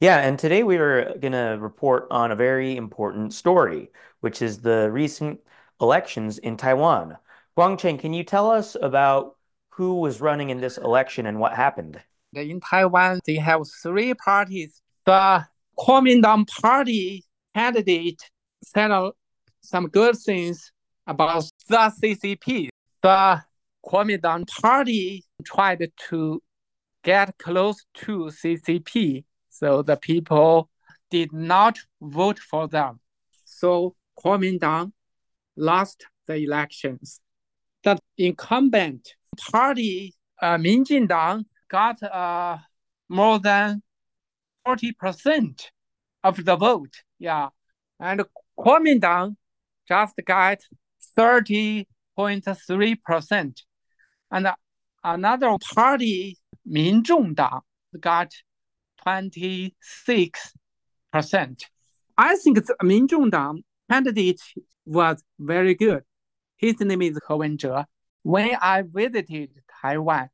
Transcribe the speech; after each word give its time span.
Yeah, 0.00 0.18
and 0.18 0.38
today 0.38 0.62
we 0.64 0.76
are 0.76 1.16
going 1.18 1.32
to 1.32 1.56
report 1.60 2.08
on 2.10 2.32
a 2.32 2.36
very 2.36 2.76
important 2.76 3.32
story, 3.32 3.90
which 4.20 4.42
is 4.42 4.60
the 4.60 4.90
recent 4.90 5.40
elections 5.80 6.38
in 6.38 6.56
Taiwan. 6.56 7.16
Guangcheng, 7.56 7.98
can 7.98 8.12
you 8.12 8.24
tell 8.24 8.50
us 8.50 8.76
about 8.80 9.36
who 9.70 10.00
was 10.00 10.20
running 10.20 10.50
in 10.50 10.60
this 10.60 10.76
election 10.76 11.26
and 11.26 11.38
what 11.38 11.54
happened? 11.54 12.00
In 12.34 12.60
Taiwan, 12.60 13.20
they 13.26 13.36
have 13.36 13.62
three 13.82 14.12
parties. 14.14 14.82
The 15.06 15.46
Kuomintang 15.78 16.48
Party 16.60 17.24
candidate 17.54 18.20
said 18.64 18.90
some 19.60 19.88
good 19.88 20.16
things 20.16 20.72
about 21.06 21.44
the 21.68 21.92
CCP. 22.02 22.68
The 23.02 23.42
Kuomintang 23.84 24.48
Party 24.60 25.24
tried 25.44 25.90
to 26.08 26.42
get 27.02 27.36
close 27.38 27.84
to 27.94 28.30
CCP, 28.30 29.24
so 29.50 29.82
the 29.82 29.96
people 29.96 30.70
did 31.10 31.32
not 31.32 31.78
vote 32.00 32.38
for 32.38 32.66
them. 32.66 33.00
So 33.44 33.94
Kuomintang 34.18 34.92
lost 35.56 36.06
the 36.26 36.36
elections. 36.36 37.20
The 37.82 37.98
incumbent 38.16 39.10
party, 39.50 40.14
uh, 40.40 40.56
Minjindang, 40.56 41.44
got 41.68 42.02
uh, 42.02 42.58
more 43.08 43.38
than 43.38 43.82
40% 44.66 45.66
of 46.22 46.44
the 46.44 46.56
vote. 46.56 46.94
Yeah. 47.18 47.48
And 48.00 48.22
Kuomintang 48.58 49.36
just 49.86 50.14
got 50.24 50.58
30.3%. 51.16 53.62
And 54.30 54.48
another 55.02 55.56
party, 55.74 56.38
Minzhongdang, 56.68 57.62
got 58.00 58.32
26%. 59.06 59.72
I 62.16 62.36
think 62.36 62.64
the 62.66 62.76
Minzhongdang 62.82 63.62
candidate 63.90 64.40
was 64.84 65.22
very 65.38 65.74
good. 65.74 66.02
His 66.56 66.80
name 66.80 67.02
is 67.02 67.18
Ko 67.18 67.36
Wen-je. 67.36 67.84
When 68.22 68.56
I 68.60 68.82
visited 68.82 69.50
Taiwan, 69.82 70.30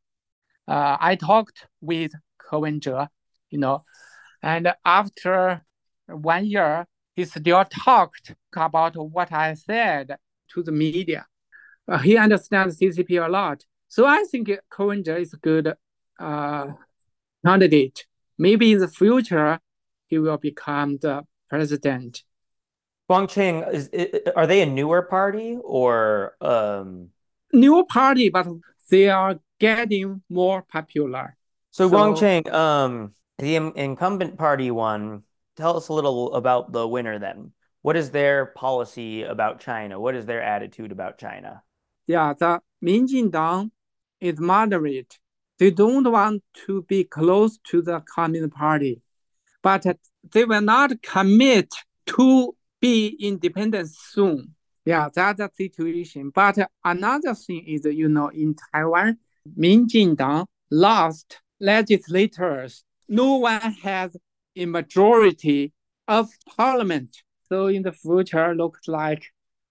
uh, 0.68 0.96
I 1.00 1.16
talked 1.16 1.66
with 1.80 2.12
Ko 2.38 2.60
Wen-je, 2.60 3.06
you 3.50 3.58
know, 3.58 3.84
and 4.42 4.72
after 4.84 5.64
one 6.06 6.46
year, 6.46 6.86
he 7.14 7.24
still 7.24 7.64
talked 7.64 8.34
about 8.54 8.96
what 8.96 9.32
I 9.32 9.54
said 9.54 10.16
to 10.54 10.62
the 10.62 10.72
media. 10.72 11.26
Uh, 11.88 11.98
he 11.98 12.16
understands 12.16 12.78
CCP 12.78 13.24
a 13.24 13.28
lot. 13.28 13.64
So 13.88 14.06
I 14.06 14.24
think 14.30 14.50
Wen-je 14.78 15.20
is 15.20 15.32
a 15.34 15.36
good 15.36 15.74
uh, 16.18 16.66
candidate. 17.44 18.06
Maybe 18.38 18.72
in 18.72 18.78
the 18.78 18.88
future, 18.88 19.58
he 20.06 20.18
will 20.18 20.38
become 20.38 20.98
the 20.98 21.24
president. 21.48 22.22
Guangcheng, 23.10 23.72
is, 23.72 23.90
are 24.36 24.46
they 24.46 24.62
a 24.62 24.66
newer 24.66 25.02
party 25.02 25.58
or? 25.62 26.36
Um... 26.40 27.08
New 27.52 27.84
party, 27.84 28.28
but 28.28 28.46
they 28.90 29.08
are 29.08 29.40
getting 29.58 30.22
more 30.28 30.62
popular. 30.62 31.36
So, 31.72 31.88
so 31.88 31.96
Guangcheng, 31.96 32.52
um, 32.52 33.12
the 33.38 33.56
incumbent 33.56 34.38
party 34.38 34.70
won. 34.70 35.24
Tell 35.56 35.76
us 35.76 35.88
a 35.88 35.92
little 35.92 36.34
about 36.34 36.70
the 36.72 36.86
winner 36.86 37.18
then 37.18 37.52
what 37.82 37.96
is 37.96 38.10
their 38.10 38.46
policy 38.46 39.22
about 39.22 39.60
China? 39.60 39.98
What 39.98 40.14
is 40.14 40.26
their 40.26 40.42
attitude 40.42 40.92
about 40.92 41.18
China? 41.18 41.62
Yeah, 42.06 42.34
the 42.38 42.60
Minjindang 42.84 43.70
is 44.20 44.38
moderate. 44.38 45.18
They 45.58 45.70
don't 45.70 46.10
want 46.10 46.42
to 46.66 46.82
be 46.82 47.04
close 47.04 47.58
to 47.68 47.82
the 47.82 48.00
Communist 48.00 48.54
Party, 48.54 49.02
but 49.62 49.86
they 50.32 50.44
will 50.44 50.60
not 50.60 51.02
commit 51.02 51.72
to 52.06 52.56
be 52.80 53.16
independent 53.20 53.90
soon. 53.90 54.54
Yeah, 54.84 55.08
that's 55.14 55.38
the 55.38 55.50
situation. 55.54 56.30
But 56.34 56.58
another 56.84 57.34
thing 57.34 57.64
is, 57.66 57.84
you 57.84 58.08
know, 58.08 58.28
in 58.28 58.56
Taiwan, 58.72 59.18
Minjindang 59.58 60.46
lost 60.70 61.40
legislators. 61.60 62.84
No 63.08 63.36
one 63.36 63.72
has 63.82 64.16
a 64.56 64.66
majority 64.66 65.72
of 66.08 66.30
parliament 66.56 67.22
so 67.50 67.66
in 67.66 67.82
the 67.82 67.92
future, 67.92 68.54
looks 68.54 68.88
like 68.88 69.24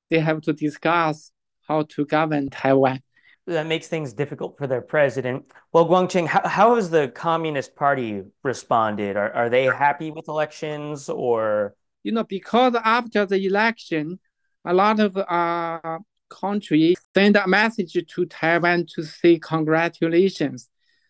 they 0.09 0.19
have 0.19 0.41
to 0.41 0.53
discuss 0.53 1.31
how 1.67 1.83
to 1.83 2.05
govern 2.05 2.49
Taiwan. 2.49 3.01
That 3.47 3.67
makes 3.67 3.87
things 3.87 4.13
difficult 4.13 4.57
for 4.57 4.67
their 4.67 4.81
president. 4.81 5.51
Well, 5.73 5.87
Guangcheng, 5.87 6.27
how, 6.27 6.47
how 6.47 6.75
has 6.75 6.89
the 6.89 7.07
Communist 7.07 7.75
Party 7.75 8.23
responded? 8.43 9.17
Are, 9.17 9.31
are 9.33 9.49
they 9.49 9.63
happy 9.65 10.11
with 10.11 10.27
elections 10.27 11.09
or? 11.09 11.73
You 12.03 12.11
know, 12.11 12.23
because 12.23 12.75
after 12.75 13.25
the 13.25 13.43
election, 13.45 14.19
a 14.65 14.73
lot 14.73 14.99
of 14.99 15.17
uh, 15.17 15.99
countries 16.29 16.97
send 17.15 17.37
a 17.37 17.47
message 17.47 17.97
to 18.07 18.25
Taiwan 18.25 18.85
to 18.95 19.03
say 19.03 19.39
congratulations. 19.39 20.69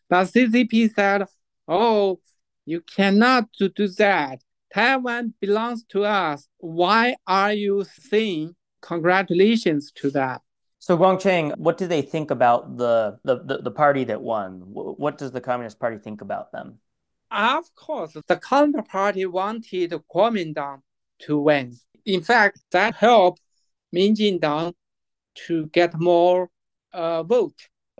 But 0.10 0.26
CCP 0.26 0.94
said, 0.94 1.26
oh, 1.68 2.20
you 2.66 2.82
cannot 2.82 3.50
do 3.58 3.88
that. 3.98 4.40
Taiwan 4.74 5.34
belongs 5.40 5.84
to 5.90 6.04
us. 6.06 6.48
Why 6.58 7.16
are 7.26 7.54
you 7.54 7.86
saying 7.86 8.56
congratulations 8.82 9.92
to 9.96 10.12
that? 10.12 10.42
So 10.80 10.96
Wang 10.96 11.18
Guangcheng, 11.18 11.58
what 11.58 11.78
do 11.78 11.88
they 11.88 12.02
think 12.02 12.32
about 12.32 12.78
the, 12.78 13.20
the, 13.24 13.44
the, 13.44 13.58
the 13.64 13.72
party 13.72 14.06
that 14.06 14.22
won? 14.22 14.62
What 14.64 15.18
does 15.18 15.32
the 15.32 15.42
Communist 15.42 15.78
Party 15.80 15.98
think 15.98 16.22
about 16.22 16.52
them? 16.52 16.80
Of 17.32 17.66
course, 17.76 18.16
the 18.28 18.38
Communist 18.38 18.90
Party 18.90 19.26
wanted 19.26 19.92
Kuomintang 20.14 20.82
to 21.20 21.38
win. 21.38 21.78
In 22.06 22.22
fact, 22.22 22.62
that 22.72 22.96
helped 22.96 23.42
Minjindang 23.94 24.74
to 25.48 25.68
get 25.68 26.00
more 26.00 26.50
uh, 26.94 27.24
vote. 27.24 27.56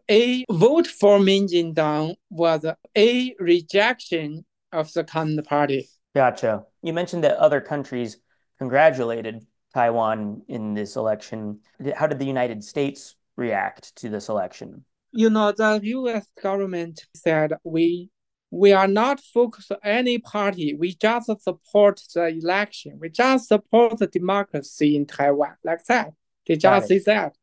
A 0.10 0.46
vote 0.50 0.88
for 0.88 1.20
Minjindang 1.20 2.16
was 2.30 2.66
a 2.98 3.36
rejection 3.40 4.46
of 4.72 4.92
the 4.94 5.04
Communist 5.04 5.50
Party. 5.50 5.90
Gotcha. 6.20 6.66
You 6.82 6.92
mentioned 6.92 7.24
that 7.24 7.38
other 7.38 7.62
countries 7.62 8.18
congratulated 8.58 9.46
Taiwan 9.74 10.42
in 10.50 10.74
this 10.74 10.98
election. 10.98 11.62
How 11.96 12.08
did 12.08 12.20
the 12.20 12.26
United 12.26 12.62
States 12.62 13.16
react 13.38 13.96
to 13.96 14.10
this 14.10 14.28
election? 14.28 14.84
You 15.14 15.30
know, 15.30 15.54
the 15.54 15.80
U.S. 15.82 16.28
government 16.44 17.06
said 17.16 17.54
we 17.64 18.10
we 18.52 18.74
are 18.74 18.90
not 18.90 19.22
focused 19.22 19.72
on 19.72 19.78
any 19.82 20.18
party. 20.18 20.74
We 20.74 20.94
just 20.94 21.28
support 21.42 22.02
the 22.14 22.26
election. 22.26 22.98
We 23.00 23.08
just 23.08 23.48
support 23.48 24.00
the 24.00 24.08
democracy 24.08 24.98
in 24.98 25.06
Taiwan, 25.06 25.56
like 25.64 25.86
that. 25.86 26.12
They 26.46 26.58
just 26.58 26.90
say 26.90 27.00
that. 27.06 27.38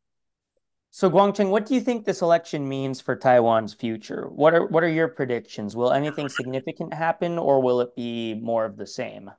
So 0.96 1.10
Guangcheng, 1.10 1.50
what 1.50 1.66
do 1.66 1.74
you 1.74 1.82
think 1.82 2.06
this 2.06 2.22
election 2.22 2.66
means 2.66 3.02
for 3.02 3.16
Taiwan's 3.16 3.74
future? 3.74 4.30
What 4.30 4.54
are 4.54 4.64
what 4.64 4.82
are 4.82 4.88
your 4.88 5.08
predictions? 5.08 5.76
Will 5.76 5.92
anything 5.92 6.26
significant 6.30 6.94
happen 6.94 7.38
or 7.38 7.60
will 7.60 7.82
it 7.82 7.94
be 7.94 8.32
more 8.32 8.64
of 8.64 8.78
the 8.78 8.86
same? 8.86 9.30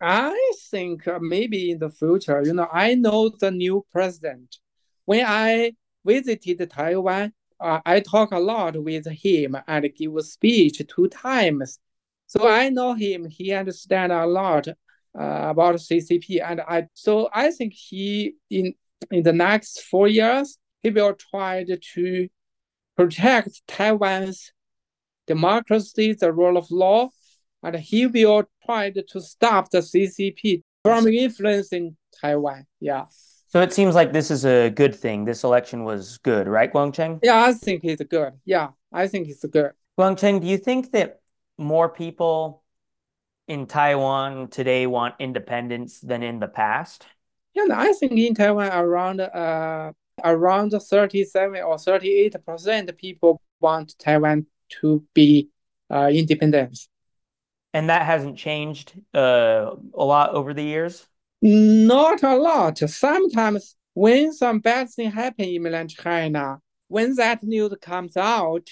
I 0.00 0.52
think 0.68 1.06
uh, 1.06 1.20
maybe 1.22 1.70
in 1.70 1.78
the 1.78 1.90
future, 1.90 2.42
you 2.44 2.54
know, 2.54 2.66
I 2.72 2.96
know 2.96 3.28
the 3.28 3.52
new 3.52 3.86
president. 3.92 4.56
When 5.04 5.24
I 5.24 5.74
visited 6.04 6.68
Taiwan, 6.68 7.32
uh, 7.60 7.78
I 7.86 8.00
talk 8.00 8.32
a 8.32 8.40
lot 8.40 8.74
with 8.82 9.06
him 9.06 9.56
and 9.68 9.88
give 9.94 10.16
a 10.16 10.24
speech 10.24 10.82
two 10.88 11.06
times. 11.06 11.78
So 12.26 12.48
I 12.48 12.70
know 12.70 12.94
him. 12.94 13.28
He 13.30 13.52
understand 13.52 14.10
a 14.10 14.26
lot 14.26 14.66
uh, 14.66 14.72
about 15.14 15.76
CCP, 15.76 16.42
and 16.44 16.60
I 16.62 16.88
so 16.94 17.28
I 17.32 17.52
think 17.52 17.74
he 17.74 18.34
in 18.50 18.74
in 19.12 19.22
the 19.22 19.32
next 19.32 19.82
four 19.82 20.08
years 20.08 20.58
he 20.82 20.90
will 20.90 21.14
try 21.14 21.64
to 21.64 22.28
protect 22.96 23.62
Taiwan's 23.66 24.52
democracy, 25.26 26.12
the 26.12 26.32
rule 26.32 26.56
of 26.56 26.70
law, 26.70 27.10
and 27.62 27.76
he 27.76 28.06
will 28.06 28.44
try 28.64 28.90
to 28.90 29.20
stop 29.20 29.70
the 29.70 29.78
CCP 29.78 30.62
from 30.82 31.08
influencing 31.08 31.96
Taiwan. 32.20 32.66
Yeah. 32.80 33.06
So 33.48 33.60
it 33.60 33.72
seems 33.72 33.94
like 33.94 34.12
this 34.12 34.30
is 34.30 34.44
a 34.44 34.70
good 34.70 34.94
thing. 34.94 35.24
This 35.24 35.44
election 35.44 35.84
was 35.84 36.18
good, 36.18 36.48
right, 36.48 36.72
Guangcheng? 36.72 37.20
Yeah, 37.22 37.44
I 37.44 37.52
think 37.54 37.84
it's 37.84 38.02
good. 38.02 38.34
Yeah, 38.44 38.68
I 38.92 39.08
think 39.08 39.28
it's 39.28 39.44
good. 39.44 39.72
Guangcheng, 39.98 40.40
do 40.40 40.46
you 40.46 40.58
think 40.58 40.92
that 40.92 41.20
more 41.58 41.88
people 41.88 42.62
in 43.48 43.66
Taiwan 43.66 44.48
today 44.48 44.86
want 44.86 45.14
independence 45.18 46.00
than 46.00 46.22
in 46.22 46.38
the 46.38 46.48
past? 46.48 47.06
Yeah, 47.54 47.66
I 47.72 47.92
think 47.92 48.12
in 48.12 48.34
Taiwan 48.34 48.70
around 48.72 49.20
uh 49.20 49.92
around 50.24 50.70
37 50.70 51.62
or 51.62 51.78
38 51.78 52.36
percent 52.44 52.96
people 52.96 53.40
want 53.60 53.98
Taiwan 53.98 54.46
to 54.80 55.04
be 55.14 55.50
uh, 55.90 56.08
independent. 56.12 56.78
And 57.72 57.90
that 57.90 58.02
hasn't 58.06 58.38
changed 58.38 58.94
uh, 59.14 59.70
a 59.94 60.04
lot 60.04 60.30
over 60.30 60.54
the 60.54 60.62
years? 60.62 61.06
Not 61.42 62.22
a 62.22 62.36
lot. 62.36 62.78
Sometimes 62.78 63.76
when 63.94 64.32
some 64.32 64.60
bad 64.60 64.88
thing 64.90 65.10
happen 65.10 65.44
in 65.44 65.62
mainland 65.62 65.90
China, 65.90 66.60
when 66.88 67.14
that 67.16 67.42
news 67.42 67.74
comes 67.80 68.16
out, 68.16 68.68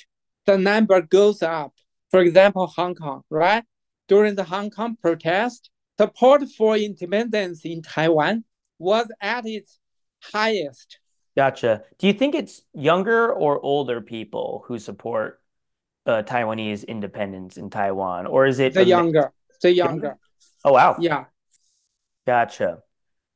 the 0.46 0.56
number 0.56 1.00
goes 1.02 1.42
up. 1.42 1.74
For 2.10 2.20
example, 2.20 2.66
Hong 2.66 2.94
Kong, 2.94 3.22
right? 3.28 3.64
During 4.08 4.34
the 4.34 4.44
Hong 4.44 4.70
Kong 4.70 4.96
protest, 5.00 5.70
support 5.98 6.42
for 6.56 6.76
independence 6.76 7.64
in 7.64 7.82
Taiwan 7.82 8.44
was 8.78 9.10
at 9.20 9.46
its 9.46 9.78
highest. 10.22 10.98
Gotcha. 11.36 11.82
Do 11.98 12.06
you 12.06 12.12
think 12.12 12.34
it's 12.34 12.62
younger 12.72 13.32
or 13.32 13.60
older 13.60 14.00
people 14.00 14.64
who 14.66 14.78
support 14.78 15.40
uh, 16.06 16.22
Taiwanese 16.22 16.86
independence 16.86 17.56
in 17.56 17.70
Taiwan, 17.70 18.26
or 18.26 18.46
is 18.46 18.58
it 18.60 18.74
the 18.74 18.84
younger? 18.84 19.32
The 19.60 19.72
younger. 19.72 20.16
Oh 20.64 20.72
wow. 20.72 20.96
Yeah. 21.00 21.24
Gotcha. 22.26 22.82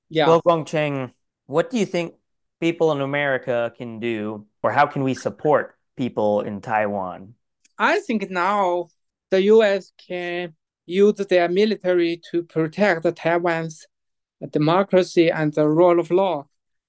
Yeah. 0.08 0.28
Well, 0.28 0.42
Guangcheng, 0.42 1.12
what 1.46 1.70
do 1.70 1.78
you 1.78 1.86
think 1.86 2.14
people 2.60 2.92
in 2.92 3.00
America 3.00 3.72
can 3.76 4.00
do, 4.00 4.46
or 4.62 4.70
how 4.70 4.86
can 4.86 5.02
we 5.02 5.14
support 5.14 5.76
people 5.96 6.42
in 6.42 6.60
Taiwan? 6.60 7.34
I 7.78 8.00
think 8.00 8.30
now 8.30 8.88
the 9.30 9.42
U.S. 9.42 9.92
can 9.96 10.54
use 10.86 11.14
their 11.14 11.48
military 11.48 12.20
to 12.30 12.42
protect 12.42 13.16
Taiwan's 13.16 13.86
democracy 14.50 15.30
and 15.30 15.52
the 15.52 15.68
rule 15.68 16.00
of 16.00 16.10
law. 16.10 16.46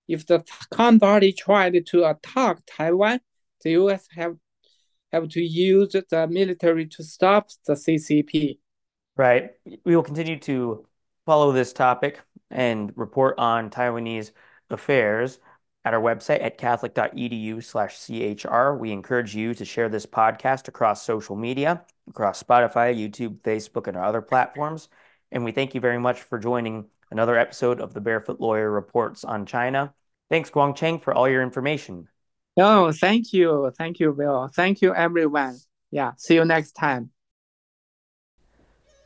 If 0.09 0.25
the 0.25 0.43
Communist 0.71 1.01
Party 1.01 1.33
tried 1.33 1.85
to 1.85 2.09
attack 2.09 2.57
Taiwan, 2.65 3.19
the 3.63 3.71
U.S. 3.71 4.07
have 4.15 4.35
have 5.11 5.29
to 5.29 5.41
use 5.41 5.95
the 6.09 6.27
military 6.27 6.87
to 6.87 7.03
stop 7.03 7.49
the 7.65 7.73
CCP. 7.73 8.57
Right. 9.15 9.51
We 9.85 9.95
will 9.95 10.03
continue 10.03 10.39
to 10.39 10.85
follow 11.25 11.51
this 11.51 11.73
topic 11.73 12.21
and 12.49 12.91
report 12.95 13.37
on 13.37 13.69
Taiwanese 13.69 14.31
affairs 14.69 15.39
at 15.85 15.93
our 15.93 16.01
website 16.01 16.43
at 16.43 16.57
catholic.edu 16.57 17.63
slash 17.63 17.99
CHR. 17.99 18.77
We 18.77 18.91
encourage 18.91 19.35
you 19.35 19.53
to 19.53 19.65
share 19.65 19.89
this 19.89 20.05
podcast 20.05 20.67
across 20.67 21.03
social 21.03 21.35
media, 21.35 21.83
across 22.09 22.41
Spotify, 22.41 22.95
YouTube, 22.95 23.39
Facebook, 23.41 23.87
and 23.87 23.97
our 23.97 24.05
other 24.05 24.21
platforms. 24.21 24.89
And 25.31 25.43
we 25.45 25.51
thank 25.51 25.75
you 25.75 25.81
very 25.81 25.99
much 25.99 26.21
for 26.21 26.39
joining 26.39 26.85
another 27.11 27.37
episode 27.37 27.79
of 27.79 27.93
the 27.93 28.01
Barefoot 28.01 28.39
Lawyer 28.39 28.71
Reports 28.71 29.23
on 29.23 29.45
China. 29.45 29.93
Thanks, 30.29 30.49
Guangcheng, 30.49 31.01
for 31.01 31.13
all 31.13 31.27
your 31.27 31.41
information. 31.41 32.07
Oh, 32.57 32.91
thank 32.91 33.33
you. 33.33 33.71
Thank 33.77 33.99
you, 33.99 34.13
Bill. 34.13 34.49
Thank 34.53 34.81
you, 34.81 34.93
everyone. 34.93 35.57
Yeah, 35.91 36.11
see 36.17 36.35
you 36.35 36.45
next 36.45 36.73
time. 36.73 37.11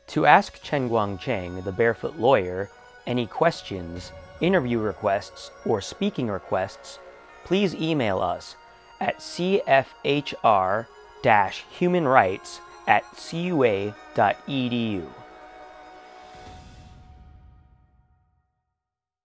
To 0.08 0.26
ask 0.26 0.62
Chen 0.62 0.90
Guangcheng, 0.90 1.64
the 1.64 1.72
Barefoot 1.72 2.18
Lawyer, 2.18 2.70
any 3.06 3.26
questions, 3.26 4.12
interview 4.40 4.78
requests, 4.78 5.50
or 5.64 5.80
speaking 5.80 6.28
requests, 6.28 6.98
please 7.44 7.74
email 7.74 8.20
us 8.20 8.56
at 9.00 9.18
cfhr 9.18 10.86
human 11.70 12.06
rights 12.06 12.60
at 12.86 13.04
cua.edu. 13.16 13.94